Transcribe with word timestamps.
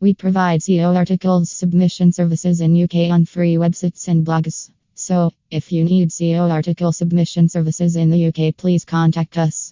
We 0.00 0.14
provide 0.14 0.60
SEO 0.60 0.96
articles 0.96 1.50
submission 1.50 2.12
services 2.12 2.62
in 2.62 2.82
UK 2.84 3.10
on 3.12 3.26
free 3.26 3.56
websites 3.56 4.08
and 4.08 4.24
blogs. 4.24 4.70
So, 4.94 5.32
if 5.50 5.72
you 5.72 5.84
need 5.84 6.08
SEO 6.08 6.50
article 6.50 6.92
submission 6.92 7.50
services 7.50 7.96
in 7.96 8.08
the 8.08 8.28
UK, 8.28 8.56
please 8.56 8.86
contact 8.86 9.36
us. 9.36 9.68